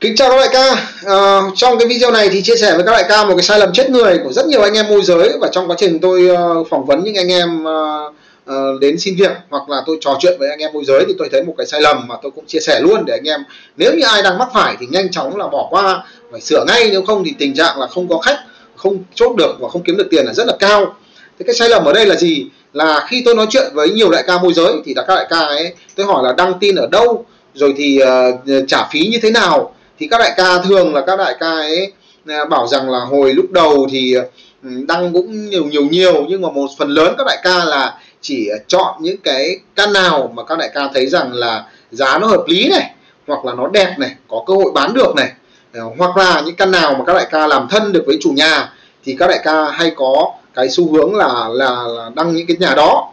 Kính 0.00 0.16
chào 0.16 0.30
các 0.30 0.36
đại 0.36 0.48
ca 0.52 0.90
à, 1.06 1.40
Trong 1.54 1.78
cái 1.78 1.88
video 1.88 2.10
này 2.10 2.28
thì 2.28 2.42
chia 2.42 2.56
sẻ 2.56 2.74
với 2.74 2.84
các 2.86 2.92
đại 2.92 3.04
ca 3.08 3.24
một 3.24 3.34
cái 3.36 3.42
sai 3.42 3.58
lầm 3.58 3.72
chết 3.72 3.90
người 3.90 4.18
của 4.24 4.32
rất 4.32 4.46
nhiều 4.46 4.62
anh 4.62 4.74
em 4.74 4.88
môi 4.88 5.02
giới 5.02 5.32
Và 5.40 5.48
trong 5.52 5.70
quá 5.70 5.76
trình 5.78 5.98
tôi 6.00 6.30
uh, 6.30 6.66
phỏng 6.70 6.86
vấn 6.86 7.04
những 7.04 7.14
anh 7.14 7.32
em 7.32 7.64
uh, 7.64 8.14
uh, 8.50 8.80
đến 8.80 8.98
xin 8.98 9.16
việc 9.16 9.30
Hoặc 9.50 9.68
là 9.68 9.82
tôi 9.86 9.98
trò 10.00 10.16
chuyện 10.20 10.36
với 10.38 10.48
anh 10.50 10.58
em 10.58 10.72
môi 10.72 10.84
giới 10.84 11.04
thì 11.08 11.14
tôi 11.18 11.28
thấy 11.32 11.42
một 11.42 11.54
cái 11.58 11.66
sai 11.66 11.80
lầm 11.80 12.06
mà 12.08 12.14
tôi 12.22 12.32
cũng 12.34 12.46
chia 12.46 12.58
sẻ 12.60 12.80
luôn 12.80 13.04
để 13.06 13.14
anh 13.14 13.28
em 13.28 13.40
Nếu 13.76 13.94
như 13.94 14.04
ai 14.06 14.22
đang 14.22 14.38
mắc 14.38 14.48
phải 14.54 14.76
thì 14.80 14.86
nhanh 14.86 15.10
chóng 15.10 15.36
là 15.36 15.46
bỏ 15.48 15.66
qua 15.70 16.04
Phải 16.32 16.40
sửa 16.40 16.64
ngay 16.66 16.88
nếu 16.90 17.02
không 17.02 17.24
thì 17.24 17.34
tình 17.38 17.54
trạng 17.54 17.80
là 17.80 17.86
không 17.86 18.08
có 18.08 18.18
khách 18.18 18.38
Không 18.76 18.98
chốt 19.14 19.36
được 19.36 19.56
và 19.60 19.68
không 19.68 19.82
kiếm 19.82 19.96
được 19.96 20.06
tiền 20.10 20.26
là 20.26 20.32
rất 20.32 20.46
là 20.46 20.56
cao 20.58 20.96
Thế 21.38 21.44
cái 21.46 21.54
sai 21.54 21.68
lầm 21.68 21.84
ở 21.84 21.92
đây 21.92 22.06
là 22.06 22.14
gì? 22.14 22.46
Là 22.72 23.06
khi 23.08 23.22
tôi 23.24 23.34
nói 23.34 23.46
chuyện 23.50 23.66
với 23.74 23.90
nhiều 23.90 24.10
đại 24.10 24.24
ca 24.26 24.38
môi 24.38 24.52
giới 24.52 24.72
thì 24.84 24.94
các 24.94 25.04
đại 25.08 25.26
ca 25.30 25.38
ấy 25.38 25.74
tôi 25.94 26.06
hỏi 26.06 26.22
là 26.24 26.32
đăng 26.32 26.58
tin 26.60 26.74
ở 26.74 26.86
đâu 26.86 27.24
rồi 27.54 27.74
thì 27.76 28.00
uh, 28.02 28.68
trả 28.68 28.88
phí 28.92 29.08
như 29.12 29.18
thế 29.22 29.30
nào 29.30 29.74
thì 29.98 30.08
các 30.10 30.18
đại 30.18 30.32
ca 30.36 30.62
thường 30.62 30.94
là 30.94 31.00
các 31.06 31.16
đại 31.18 31.34
ca 31.40 31.50
ấy 31.50 31.92
à, 32.26 32.44
bảo 32.44 32.66
rằng 32.66 32.90
là 32.90 32.98
hồi 32.98 33.34
lúc 33.34 33.50
đầu 33.50 33.86
thì 33.90 34.14
ừ, 34.62 34.70
đăng 34.88 35.12
cũng 35.12 35.50
nhiều 35.50 35.64
nhiều 35.64 35.84
nhiều 35.84 36.26
nhưng 36.28 36.42
mà 36.42 36.50
một 36.50 36.68
phần 36.78 36.88
lớn 36.88 37.14
các 37.18 37.26
đại 37.26 37.38
ca 37.42 37.64
là 37.64 37.98
chỉ 38.20 38.48
chọn 38.66 38.94
những 39.00 39.16
cái 39.16 39.56
căn 39.76 39.92
nào 39.92 40.32
mà 40.34 40.44
các 40.44 40.58
đại 40.58 40.70
ca 40.74 40.88
thấy 40.94 41.06
rằng 41.06 41.32
là 41.32 41.64
giá 41.90 42.18
nó 42.18 42.26
hợp 42.26 42.44
lý 42.48 42.68
này 42.68 42.90
hoặc 43.26 43.44
là 43.44 43.54
nó 43.54 43.68
đẹp 43.68 43.94
này 43.98 44.10
có 44.28 44.44
cơ 44.46 44.54
hội 44.54 44.72
bán 44.74 44.94
được 44.94 45.14
này 45.16 45.32
à, 45.72 45.80
hoặc 45.98 46.16
là 46.16 46.42
những 46.46 46.56
căn 46.56 46.70
nào 46.70 46.94
mà 46.98 47.04
các 47.04 47.12
đại 47.12 47.26
ca 47.30 47.46
làm 47.46 47.68
thân 47.70 47.92
được 47.92 48.02
với 48.06 48.18
chủ 48.20 48.30
nhà 48.30 48.72
thì 49.04 49.16
các 49.18 49.26
đại 49.26 49.40
ca 49.44 49.70
hay 49.70 49.92
có 49.96 50.32
cái 50.54 50.68
xu 50.68 50.92
hướng 50.92 51.14
là 51.14 51.48
là, 51.50 51.70
là 51.86 52.10
đăng 52.14 52.34
những 52.34 52.46
cái 52.46 52.56
nhà 52.60 52.74
đó. 52.74 53.12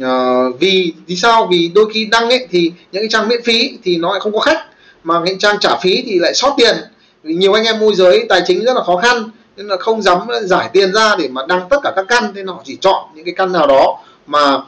À, 0.00 0.42
vì 0.60 0.92
vì 1.06 1.16
sao? 1.16 1.48
Vì 1.50 1.70
đôi 1.74 1.90
khi 1.94 2.04
đăng 2.10 2.30
ấy 2.30 2.46
thì 2.50 2.72
những 2.92 3.02
cái 3.02 3.08
trang 3.08 3.28
miễn 3.28 3.42
phí 3.42 3.78
thì 3.84 3.96
nó 3.96 4.10
lại 4.10 4.20
không 4.20 4.32
có 4.32 4.38
khách 4.38 4.66
mà 5.06 5.20
cái 5.24 5.36
trang 5.38 5.56
trả 5.60 5.76
phí 5.76 6.02
thì 6.06 6.18
lại 6.18 6.34
sót 6.34 6.54
tiền. 6.56 6.76
Vì 7.22 7.34
nhiều 7.34 7.52
anh 7.52 7.64
em 7.64 7.78
môi 7.80 7.94
giới 7.94 8.26
tài 8.28 8.42
chính 8.46 8.64
rất 8.64 8.76
là 8.76 8.82
khó 8.82 8.96
khăn 8.96 9.30
nên 9.56 9.66
là 9.66 9.76
không 9.76 10.02
dám 10.02 10.18
giải 10.42 10.70
tiền 10.72 10.92
ra 10.92 11.16
để 11.18 11.28
mà 11.28 11.42
đăng 11.48 11.68
tất 11.70 11.76
cả 11.82 11.92
các 11.96 12.04
căn 12.08 12.32
nên 12.34 12.46
họ 12.46 12.62
chỉ 12.64 12.76
chọn 12.80 13.04
những 13.14 13.24
cái 13.24 13.34
căn 13.36 13.52
nào 13.52 13.66
đó 13.66 13.98
mà 14.26 14.58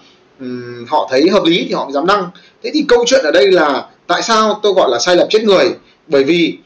um, 0.41 0.85
họ 0.89 1.09
thấy 1.11 1.29
hợp 1.29 1.43
lý 1.45 1.67
thì 1.69 1.75
họ 1.75 1.85
mới 1.85 1.93
dám 1.93 2.07
đăng. 2.07 2.29
Thế 2.63 2.71
thì 2.75 2.85
câu 2.89 3.05
chuyện 3.07 3.25
ở 3.25 3.31
đây 3.31 3.53
là 3.53 3.87
tại 4.07 4.23
sao 4.23 4.61
tôi 4.63 4.73
gọi 4.73 4.91
là 4.91 4.99
sai 4.99 5.17
lầm 5.17 5.29
chết 5.31 5.45
người? 5.45 5.75
Bởi 6.07 6.25
vì 6.25 6.59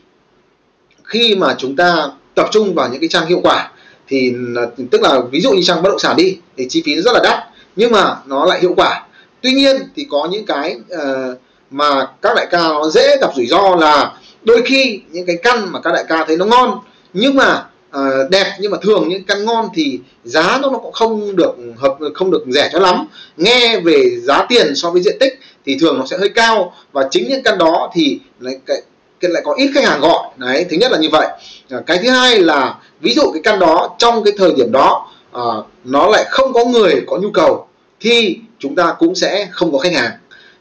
khi 1.05 1.35
mà 1.35 1.55
chúng 1.59 1.77
ta 1.77 2.09
tập 2.35 2.49
trung 2.53 2.75
vào 2.75 2.89
những 2.89 3.01
cái 3.01 3.09
trang 3.09 3.27
hiệu 3.27 3.41
quả 3.43 3.71
thì 4.09 4.35
ờ, 4.57 4.71
tức 4.91 5.03
là 5.03 5.21
ví 5.31 5.41
dụ 5.41 5.51
như 5.53 5.63
trang 5.63 5.83
bất 5.83 5.89
động 5.89 5.99
sản 5.99 6.17
đi 6.17 6.39
thì 6.57 6.67
chi 6.69 6.83
phí 6.85 7.01
rất 7.01 7.13
là 7.13 7.21
đắt 7.23 7.39
nhưng 7.77 7.93
mà 7.93 8.17
nó 8.27 8.45
lại 8.45 8.61
hiệu 8.61 8.75
quả. 8.77 9.07
Tuy 9.41 9.53
nhiên 9.53 9.77
thì 9.97 10.07
có 10.11 10.29
những 10.31 10.47
cái 10.47 10.77
uh, 10.95 11.39
mà 11.73 12.07
các 12.23 12.37
đại 12.37 12.47
ca 12.51 12.59
nó 12.59 12.89
dễ 12.89 13.17
gặp 13.21 13.31
rủi 13.37 13.47
ro 13.47 13.77
là 13.77 14.13
đôi 14.43 14.63
khi 14.67 15.01
những 15.11 15.27
cái 15.27 15.37
căn 15.43 15.73
mà 15.73 15.81
các 15.81 15.93
đại 15.93 16.05
ca 16.09 16.25
thấy 16.25 16.37
nó 16.37 16.45
ngon 16.45 16.79
nhưng 17.13 17.37
mà 17.37 17.65
uh, 17.99 18.31
đẹp 18.31 18.53
nhưng 18.59 18.71
mà 18.71 18.79
thường 18.83 19.09
những 19.09 19.25
căn 19.25 19.45
ngon 19.45 19.69
thì 19.75 20.01
giá 20.25 20.59
nó 20.63 20.69
cũng 20.69 20.93
không 20.93 21.37
được 21.37 21.57
hợp 21.77 21.99
không 22.15 22.31
được 22.31 22.45
rẻ 22.49 22.71
cho 22.73 22.79
lắm. 22.79 23.07
Nghe 23.37 23.81
về 23.81 24.21
giá 24.23 24.47
tiền 24.49 24.75
so 24.77 24.91
với 24.91 25.03
diện 25.03 25.17
tích 25.21 25.39
thì 25.67 25.79
thường 25.81 25.99
nó 25.99 26.07
sẽ 26.07 26.19
hơi 26.19 26.29
cao 26.29 26.75
và 26.93 27.09
chính 27.11 27.29
những 27.29 27.43
căn 27.43 27.59
đó 27.59 27.91
thì 27.95 28.21
lại 28.41 28.55
cái, 28.67 28.83
cái 29.21 29.31
lại 29.31 29.43
có 29.47 29.55
ít 29.55 29.71
khách 29.75 29.85
hàng 29.85 30.01
gọi. 30.01 30.29
Đấy 30.37 30.67
thứ 30.71 30.77
nhất 30.77 30.93
là 30.93 30.99
như 30.99 31.09
vậy. 31.13 31.29
Ờ, 31.71 31.83
cái 31.87 31.99
thứ 32.03 32.11
hai 32.11 32.41
là 32.41 32.75
ví 33.01 33.15
dụ 33.15 33.23
cái 33.33 33.43
căn 33.45 33.59
đó 33.59 33.95
trong 33.99 34.25
cái 34.25 34.33
thời 34.37 34.53
điểm 34.57 34.73
đó 34.73 35.11
uh, 35.37 35.67
nó 35.85 36.09
lại 36.09 36.25
không 36.29 36.53
có 36.53 36.65
người 36.65 37.03
có 37.07 37.17
nhu 37.17 37.31
cầu 37.31 37.67
thì 38.01 38.39
chúng 38.59 38.75
ta 38.75 38.95
cũng 38.99 39.15
sẽ 39.15 39.49
không 39.53 39.73
có 39.73 39.79
khách 39.79 39.93
hàng 39.93 40.11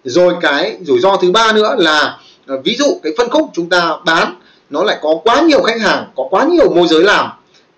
rồi 0.03 0.33
cái 0.41 0.77
rủi 0.81 0.99
ro 0.99 1.17
thứ 1.17 1.31
ba 1.31 1.51
nữa 1.51 1.75
là 1.77 2.17
ờ, 2.45 2.61
ví 2.63 2.75
dụ 2.75 2.99
cái 3.03 3.13
phân 3.17 3.29
khúc 3.29 3.49
chúng 3.53 3.69
ta 3.69 3.97
bán 4.05 4.35
nó 4.69 4.83
lại 4.83 4.97
có 5.01 5.15
quá 5.23 5.41
nhiều 5.41 5.61
khách 5.61 5.81
hàng 5.81 6.05
có 6.15 6.27
quá 6.29 6.45
nhiều 6.45 6.73
môi 6.73 6.87
giới 6.87 7.03
làm. 7.03 7.29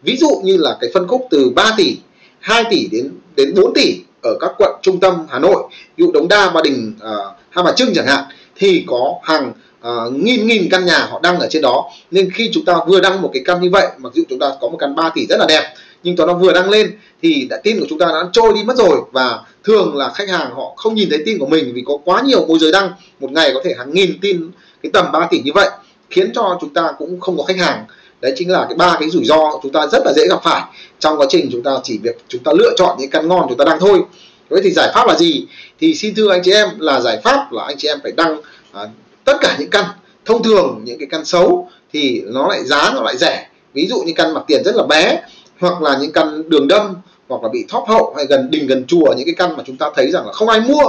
Ví 0.02 0.18
dụ 0.18 0.42
như 0.44 0.58
là 0.58 0.78
cái 0.82 0.90
phân 0.94 1.08
khúc 1.08 1.28
từ 1.30 1.50
3 1.50 1.74
tỷ 1.78 1.98
2 2.40 2.64
tỷ 2.70 2.88
đến 2.92 3.12
đến 3.36 3.54
4 3.56 3.74
tỷ 3.74 4.00
ở 4.22 4.38
các 4.40 4.52
quận 4.58 4.72
trung 4.82 5.00
tâm 5.00 5.28
Hà 5.30 5.40
Nội 5.40 5.64
ví 5.98 6.06
dụ 6.06 6.12
Đống 6.12 6.28
Đa 6.28 6.50
Ba 6.50 6.62
Đình 6.64 6.94
uh, 6.98 7.36
Hai 7.50 7.64
Bà 7.64 7.72
Trưng 7.72 7.94
chẳng 7.96 8.08
hạn 8.08 8.24
thì 8.56 8.84
có 8.88 9.14
hàng 9.24 9.54
uh, 9.88 10.14
nghìn 10.14 10.48
nghìn 10.48 10.70
căn 10.70 10.86
nhà 10.86 11.08
họ 11.10 11.20
đăng 11.24 11.40
ở 11.40 11.48
trên 11.50 11.62
đó. 11.62 11.90
Nên 12.12 12.32
khi 12.32 12.50
chúng 12.54 12.66
ta 12.66 12.76
vừa 12.88 13.00
đăng 13.00 13.22
một 13.22 13.30
cái 13.34 13.44
căn 13.46 13.62
như 13.62 13.70
vậy 13.70 13.88
mặc 13.98 14.14
dù 14.16 14.24
chúng 14.30 14.40
ta 14.40 14.52
có 14.62 14.70
một 14.70 14.78
căn 14.80 14.96
3 14.96 15.10
tỷ 15.16 15.26
rất 15.26 15.38
là 15.40 15.46
đẹp 15.46 15.74
nhưng 16.04 16.16
nó 16.16 16.34
vừa 16.34 16.54
đăng 16.54 16.70
lên 16.70 16.98
thì 17.22 17.48
đã 17.50 17.58
tin 17.64 17.80
của 17.80 17.86
chúng 17.90 18.00
ta 18.00 18.06
đã 18.06 18.24
trôi 18.34 18.54
đi 18.54 18.64
mất 18.64 18.78
rồi. 18.78 19.02
Và 19.12 19.40
thường 19.64 19.96
là 19.96 20.12
khách 20.16 20.30
hàng 20.30 20.52
họ 20.56 20.74
không 20.78 20.96
nhìn 20.96 21.10
thấy 21.10 21.20
tin 21.26 21.40
của 21.40 21.46
mình 21.46 21.72
vì 21.74 21.84
có 21.86 21.98
quá 22.06 22.22
nhiều 22.22 22.46
môi 22.46 22.60
giới 22.60 22.72
đăng. 22.72 22.92
Một 23.20 23.32
ngày 23.32 23.52
có 23.54 23.62
thể 23.64 23.74
hàng 23.78 23.94
nghìn 23.94 24.20
tin 24.22 24.52
cái 24.84 24.90
tầm 24.94 25.06
3 25.12 25.28
tỷ 25.32 25.42
như 25.42 25.52
vậy 25.56 25.70
khiến 26.10 26.32
cho 26.36 26.58
chúng 26.62 26.74
ta 26.74 26.94
cũng 26.98 27.20
không 27.20 27.38
có 27.38 27.44
khách 27.44 27.58
hàng. 27.58 27.86
Đấy 28.22 28.34
chính 28.36 28.52
là 28.52 28.66
cái 28.70 28.76
ba 28.76 28.98
cái 29.00 29.10
rủi 29.10 29.26
ro 29.26 29.60
chúng 29.64 29.72
ta 29.72 29.88
rất 29.88 30.02
là 30.06 30.14
dễ 30.16 30.28
gặp 30.30 30.40
phải. 30.44 30.62
Trong 31.00 31.18
quá 31.18 31.26
trình 31.30 31.50
chúng 31.52 31.64
ta 31.64 31.72
chỉ 31.84 31.98
việc 31.98 32.18
chúng 32.28 32.44
ta 32.44 32.52
lựa 32.56 32.74
chọn 32.78 32.98
những 33.00 33.10
căn 33.10 33.28
ngon 33.28 33.46
chúng 33.50 33.58
ta 33.58 33.66
đăng 33.66 33.80
thôi. 33.80 34.02
Vậy 34.50 34.62
thì 34.64 34.72
giải 34.72 34.92
pháp 34.94 35.08
là 35.08 35.16
gì? 35.16 35.46
Thì 35.80 35.96
xin 35.96 36.16
thưa 36.16 36.32
anh 36.32 36.42
chị 36.44 36.52
em 36.52 36.70
là 36.80 37.02
giải 37.02 37.22
pháp 37.24 37.52
là 37.52 37.64
anh 37.64 37.78
chị 37.78 37.88
em 37.88 38.00
phải 38.04 38.12
đăng 38.12 38.42
à, 38.72 38.82
tất 39.26 39.38
cả 39.42 39.56
những 39.60 39.70
căn 39.70 39.86
thông 40.26 40.44
thường 40.44 40.82
những 40.84 41.00
cái 41.00 41.08
căn 41.12 41.26
xấu 41.26 41.70
thì 41.94 42.22
nó 42.26 42.48
lại 42.48 42.64
giá 42.64 42.92
nó 42.96 43.02
lại 43.02 43.18
rẻ. 43.18 43.48
Ví 43.74 43.88
dụ 43.88 44.04
như 44.06 44.14
căn 44.16 44.34
mặt 44.34 44.44
tiền 44.48 44.64
rất 44.66 44.76
là 44.76 44.84
bé 44.84 45.22
hoặc 45.64 45.82
là 45.82 45.98
những 46.02 46.12
căn 46.12 46.50
đường 46.50 46.68
đâm 46.68 46.96
hoặc 47.28 47.44
là 47.44 47.50
bị 47.50 47.66
thóp 47.70 47.86
hậu 47.88 48.14
hay 48.18 48.26
gần 48.26 48.52
đình 48.52 48.68
gần 48.68 48.86
chùa 48.88 49.14
những 49.18 49.26
cái 49.26 49.36
căn 49.38 49.58
mà 49.58 49.64
chúng 49.68 49.78
ta 49.78 49.90
thấy 49.96 50.12
rằng 50.12 50.26
là 50.26 50.34
không 50.34 50.50
ai 50.50 50.60
mua 50.60 50.84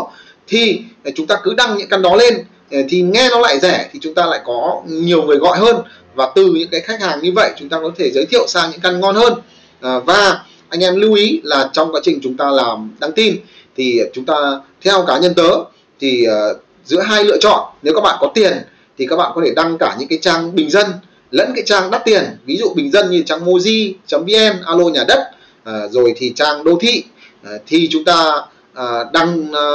thì 0.46 0.82
ờ, 1.04 1.10
chúng 1.14 1.26
ta 1.26 1.40
cứ 1.42 1.54
đăng 1.54 1.76
những 1.76 1.88
căn 1.88 2.02
đó 2.02 2.16
lên 2.16 2.34
ờ, 2.70 2.78
thì 2.88 3.02
nghe 3.02 3.28
nó 3.30 3.40
lại 3.40 3.60
rẻ 3.60 3.88
thì 3.92 3.98
chúng 4.02 4.14
ta 4.14 4.26
lại 4.26 4.40
có 4.44 4.82
nhiều 4.86 5.22
người 5.22 5.36
gọi 5.36 5.58
hơn. 5.58 5.76
Và 6.14 6.32
từ 6.34 6.46
những 6.46 6.68
cái 6.70 6.80
khách 6.80 7.00
hàng 7.00 7.22
như 7.22 7.32
vậy 7.32 7.50
chúng 7.58 7.68
ta 7.68 7.80
có 7.80 7.90
thể 7.98 8.10
giới 8.14 8.26
thiệu 8.26 8.46
sang 8.48 8.70
những 8.70 8.80
căn 8.80 9.00
ngon 9.00 9.14
hơn. 9.14 9.32
À, 9.80 9.98
và 9.98 10.44
anh 10.68 10.80
em 10.80 11.00
lưu 11.00 11.14
ý 11.14 11.40
là 11.44 11.70
trong 11.72 11.92
quá 11.92 12.00
trình 12.04 12.18
chúng 12.22 12.36
ta 12.36 12.50
làm 12.50 12.94
đăng 13.00 13.12
tin 13.12 13.36
thì 13.76 14.00
chúng 14.12 14.24
ta 14.24 14.60
theo 14.82 15.04
cá 15.06 15.18
nhân 15.18 15.34
tớ 15.34 15.48
thì 16.00 16.26
uh, 16.28 16.56
giữa 16.84 17.00
hai 17.00 17.24
lựa 17.24 17.38
chọn 17.40 17.74
nếu 17.82 17.94
các 17.94 18.00
bạn 18.00 18.16
có 18.20 18.30
tiền 18.34 18.52
thì 18.98 19.06
các 19.06 19.16
bạn 19.16 19.32
có 19.34 19.42
thể 19.44 19.52
đăng 19.56 19.78
cả 19.78 19.96
những 19.98 20.08
cái 20.08 20.18
trang 20.22 20.54
bình 20.54 20.70
dân 20.70 20.86
lẫn 21.34 21.52
cái 21.54 21.64
trang 21.66 21.90
đắt 21.90 22.04
tiền 22.04 22.24
ví 22.46 22.56
dụ 22.56 22.74
bình 22.74 22.90
dân 22.90 23.10
như 23.10 23.22
trang 23.26 23.44
moji.vn 23.44 24.62
alo 24.66 24.84
nhà 24.84 25.04
đất 25.08 25.30
à, 25.64 25.88
rồi 25.90 26.14
thì 26.16 26.32
trang 26.36 26.64
đô 26.64 26.78
thị 26.80 27.04
à, 27.44 27.50
thì 27.66 27.88
chúng 27.92 28.04
ta 28.04 28.42
à, 28.74 29.04
đăng 29.12 29.52
à, 29.52 29.66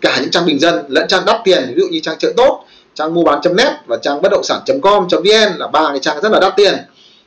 cả 0.00 0.18
những 0.20 0.30
trang 0.30 0.46
bình 0.46 0.58
dân 0.58 0.84
lẫn 0.88 1.08
trang 1.08 1.24
đắt 1.26 1.36
tiền 1.44 1.62
ví 1.68 1.82
dụ 1.82 1.88
như 1.88 2.00
trang 2.00 2.18
chợ 2.18 2.32
tốt 2.36 2.64
trang 2.94 3.14
mua 3.14 3.22
bán.net 3.24 3.72
và 3.86 3.96
trang 4.02 4.22
bất 4.22 4.28
động 4.32 4.44
sản.com.vn 4.44 5.58
là 5.58 5.66
ba 5.66 5.88
cái 5.88 5.98
trang 5.98 6.20
rất 6.22 6.32
là 6.32 6.40
đắt 6.40 6.52
tiền. 6.56 6.74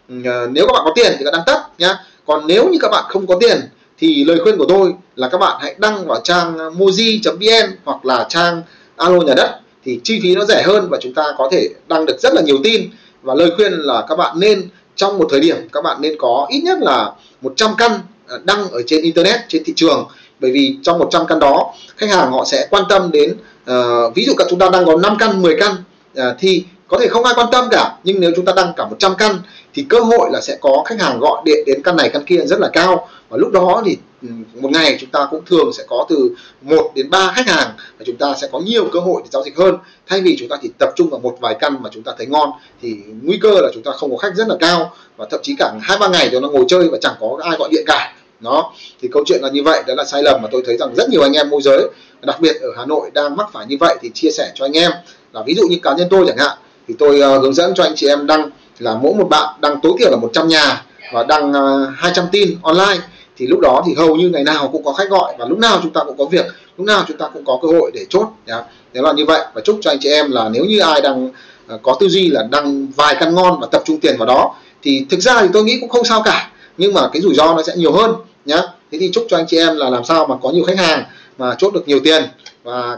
Ừ, 0.09 0.15
à, 0.25 0.47
nếu 0.51 0.67
các 0.67 0.73
bạn 0.73 0.81
có 0.85 0.91
tiền 0.95 1.15
thì 1.19 1.25
các 1.25 1.31
đăng 1.33 1.43
tất 1.45 1.61
nhá. 1.77 1.97
Còn 2.25 2.47
nếu 2.47 2.69
như 2.69 2.77
các 2.81 2.91
bạn 2.91 3.03
không 3.09 3.27
có 3.27 3.37
tiền 3.39 3.57
thì 3.97 4.23
lời 4.23 4.39
khuyên 4.43 4.57
của 4.57 4.65
tôi 4.69 4.93
là 5.15 5.29
các 5.29 5.37
bạn 5.37 5.57
hãy 5.61 5.75
đăng 5.77 6.07
vào 6.07 6.21
trang 6.23 6.57
moji.vn 6.57 7.75
hoặc 7.85 8.05
là 8.05 8.25
trang 8.29 8.61
alo 8.95 9.21
nhà 9.21 9.33
đất 9.37 9.59
thì 9.85 9.99
chi 10.03 10.19
phí 10.23 10.35
nó 10.35 10.45
rẻ 10.45 10.63
hơn 10.63 10.87
và 10.89 10.97
chúng 11.01 11.13
ta 11.13 11.23
có 11.37 11.49
thể 11.51 11.69
đăng 11.87 12.05
được 12.05 12.19
rất 12.19 12.33
là 12.33 12.41
nhiều 12.41 12.57
tin 12.63 12.89
và 13.25 13.33
lời 13.33 13.51
khuyên 13.55 13.73
là 13.73 14.05
các 14.09 14.15
bạn 14.15 14.39
nên 14.39 14.69
trong 14.95 15.17
một 15.17 15.27
thời 15.31 15.39
điểm 15.39 15.55
các 15.71 15.83
bạn 15.83 16.01
nên 16.01 16.15
có 16.19 16.47
ít 16.49 16.61
nhất 16.61 16.77
là 16.81 17.11
100 17.41 17.71
căn 17.77 17.91
à, 18.27 18.35
đăng 18.43 18.69
ở 18.71 18.81
trên 18.87 19.01
internet 19.01 19.39
trên 19.47 19.63
thị 19.63 19.73
trường. 19.75 20.07
Bởi 20.39 20.51
vì 20.51 20.77
trong 20.83 20.99
100 20.99 21.27
căn 21.27 21.39
đó 21.39 21.73
khách 21.97 22.09
hàng 22.09 22.31
họ 22.31 22.45
sẽ 22.45 22.67
quan 22.69 22.83
tâm 22.89 23.11
đến 23.11 23.37
uh, 23.71 24.15
ví 24.15 24.25
dụ 24.25 24.33
các 24.37 24.47
chúng 24.49 24.59
ta 24.59 24.69
đang 24.69 24.85
có 24.85 24.95
5 24.95 25.17
căn 25.19 25.41
10 25.41 25.57
căn 25.59 25.75
uh, 26.19 26.23
thì 26.39 26.63
có 26.87 26.99
thể 26.99 27.07
không 27.07 27.23
ai 27.23 27.33
quan 27.37 27.47
tâm 27.51 27.67
cả. 27.71 27.97
Nhưng 28.03 28.19
nếu 28.19 28.31
chúng 28.35 28.45
ta 28.45 28.53
đăng 28.55 28.73
cả 28.75 28.85
100 28.85 29.15
căn 29.15 29.39
thì 29.73 29.85
cơ 29.89 29.99
hội 29.99 30.29
là 30.31 30.41
sẽ 30.41 30.57
có 30.61 30.83
khách 30.85 31.01
hàng 31.01 31.19
gọi 31.19 31.41
điện 31.45 31.65
đến 31.65 31.83
căn 31.83 31.97
này 31.97 32.09
căn 32.09 32.23
kia 32.25 32.39
rất 32.45 32.59
là 32.59 32.69
cao 32.73 33.07
và 33.29 33.37
lúc 33.37 33.51
đó 33.51 33.83
thì 33.85 33.97
ừ, 34.21 34.27
một 34.61 34.71
ngày 34.71 34.97
chúng 34.99 35.09
ta 35.09 35.27
cũng 35.31 35.45
thường 35.45 35.73
sẽ 35.73 35.83
có 35.87 36.05
từ 36.09 36.35
1 36.61 36.91
đến 36.95 37.09
3 37.09 37.33
khách 37.35 37.47
hàng 37.47 37.67
và 37.97 38.05
chúng 38.05 38.17
ta 38.17 38.35
sẽ 38.41 38.47
có 38.51 38.59
nhiều 38.59 38.89
cơ 38.93 38.99
hội 38.99 39.21
để 39.23 39.29
giao 39.31 39.43
dịch 39.43 39.57
hơn. 39.57 39.77
Thay 40.07 40.21
vì 40.21 40.35
chúng 40.39 40.49
ta 40.49 40.55
chỉ 40.61 40.69
tập 40.79 40.89
trung 40.95 41.09
vào 41.09 41.19
một 41.19 41.37
vài 41.39 41.55
căn 41.59 41.77
mà 41.81 41.89
chúng 41.93 42.03
ta 42.03 42.11
thấy 42.17 42.27
ngon 42.27 42.49
thì 42.81 42.97
nguy 43.23 43.37
cơ 43.37 43.51
là 43.51 43.69
chúng 43.73 43.83
ta 43.83 43.91
không 43.91 44.11
có 44.11 44.17
khách 44.17 44.35
rất 44.35 44.47
là 44.47 44.55
cao 44.59 44.93
và 45.17 45.25
thậm 45.31 45.39
chí 45.43 45.55
cả 45.59 45.73
hai 45.81 45.97
ba 45.97 46.07
ngày 46.07 46.29
cho 46.31 46.39
nó 46.39 46.49
ngồi 46.49 46.65
chơi 46.67 46.87
và 46.91 46.97
chẳng 47.01 47.15
có 47.19 47.37
ai 47.43 47.57
gọi 47.59 47.69
điện 47.71 47.83
cả. 47.87 48.13
Nó 48.39 48.71
thì 49.01 49.09
câu 49.11 49.23
chuyện 49.27 49.39
là 49.41 49.49
như 49.49 49.63
vậy 49.63 49.83
đó 49.87 49.93
là 49.97 50.05
sai 50.05 50.23
lầm 50.23 50.41
mà 50.41 50.49
tôi 50.51 50.63
thấy 50.65 50.77
rằng 50.77 50.95
rất 50.95 51.09
nhiều 51.09 51.21
anh 51.21 51.33
em 51.33 51.49
môi 51.49 51.61
giới 51.61 51.89
đặc 52.21 52.41
biệt 52.41 52.61
ở 52.61 52.69
Hà 52.77 52.85
Nội 52.85 53.11
đang 53.13 53.35
mắc 53.35 53.49
phải 53.53 53.65
như 53.65 53.77
vậy 53.79 53.95
thì 54.01 54.11
chia 54.13 54.31
sẻ 54.31 54.51
cho 54.55 54.65
anh 54.65 54.77
em. 54.77 54.91
Là 55.33 55.43
ví 55.45 55.53
dụ 55.55 55.63
như 55.69 55.77
cá 55.83 55.93
nhân 55.93 56.07
tôi 56.09 56.25
chẳng 56.27 56.37
hạn 56.37 56.57
thì 56.87 56.95
tôi 56.99 57.19
uh, 57.19 57.41
hướng 57.41 57.53
dẫn 57.53 57.73
cho 57.75 57.83
anh 57.83 57.95
chị 57.95 58.07
em 58.07 58.27
đăng 58.27 58.49
là 58.79 58.95
mỗi 58.95 59.13
một 59.13 59.27
bạn 59.29 59.55
đăng 59.61 59.79
tối 59.81 59.93
thiểu 59.99 60.11
là 60.11 60.17
100 60.17 60.47
nhà 60.47 60.83
và 61.13 61.23
đăng 61.23 61.53
ờ, 61.53 61.87
uh, 61.91 61.97
200 61.97 62.25
tin 62.31 62.57
online 62.61 62.97
thì 63.37 63.47
lúc 63.47 63.59
đó 63.59 63.83
thì 63.85 63.93
hầu 63.93 64.15
như 64.15 64.29
ngày 64.29 64.43
nào 64.43 64.69
cũng 64.71 64.83
có 64.83 64.93
khách 64.93 65.09
gọi 65.09 65.33
và 65.39 65.45
lúc 65.45 65.59
nào 65.59 65.79
chúng 65.83 65.93
ta 65.93 66.01
cũng 66.03 66.17
có 66.17 66.25
việc, 66.25 66.45
lúc 66.77 66.87
nào 66.87 67.03
chúng 67.07 67.17
ta 67.17 67.29
cũng 67.33 67.45
có 67.45 67.59
cơ 67.61 67.67
hội 67.67 67.91
để 67.93 68.05
chốt, 68.09 68.27
nhá. 68.45 68.63
Nếu 68.93 69.03
là 69.03 69.13
như 69.13 69.25
vậy. 69.25 69.41
Và 69.53 69.61
chúc 69.61 69.77
cho 69.81 69.91
anh 69.91 69.97
chị 69.99 70.09
em 70.09 70.31
là 70.31 70.49
nếu 70.49 70.65
như 70.65 70.79
ai 70.79 71.01
đang 71.01 71.29
à, 71.67 71.75
có 71.83 71.97
tư 71.99 72.07
duy 72.07 72.27
là 72.27 72.47
đăng 72.51 72.87
vài 72.95 73.15
căn 73.19 73.35
ngon 73.35 73.59
và 73.61 73.67
tập 73.71 73.81
trung 73.85 73.99
tiền 73.99 74.15
vào 74.17 74.25
đó, 74.25 74.55
thì 74.81 75.05
thực 75.09 75.19
ra 75.19 75.41
thì 75.41 75.47
tôi 75.53 75.63
nghĩ 75.63 75.77
cũng 75.79 75.89
không 75.89 76.05
sao 76.05 76.21
cả, 76.25 76.51
nhưng 76.77 76.93
mà 76.93 77.09
cái 77.13 77.21
rủi 77.21 77.33
ro 77.33 77.53
nó 77.53 77.63
sẽ 77.63 77.73
nhiều 77.75 77.91
hơn, 77.91 78.15
nhá. 78.45 78.61
Thế 78.91 78.97
thì 78.99 79.09
chúc 79.13 79.25
cho 79.29 79.37
anh 79.37 79.45
chị 79.47 79.57
em 79.57 79.75
là 79.77 79.89
làm 79.89 80.03
sao 80.03 80.27
mà 80.27 80.35
có 80.41 80.51
nhiều 80.51 80.63
khách 80.63 80.77
hàng 80.77 81.03
mà 81.37 81.55
chốt 81.57 81.73
được 81.73 81.87
nhiều 81.87 81.99
tiền 82.03 82.23
và 82.63 82.97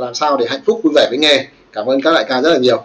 làm 0.00 0.14
sao 0.14 0.36
để 0.36 0.46
hạnh 0.48 0.60
phúc, 0.66 0.80
vui 0.84 0.92
vẻ 0.96 1.06
với 1.10 1.18
nghề. 1.18 1.46
Cảm 1.72 1.86
ơn 1.86 2.02
các 2.02 2.14
đại 2.14 2.24
ca 2.28 2.40
rất 2.40 2.50
là 2.50 2.58
nhiều. 2.58 2.84